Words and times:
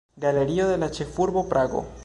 Galerio 0.23 0.65
de 0.71 0.79
la 0.85 0.89
Ĉefurbo 0.97 1.45
Prago. 1.53 1.87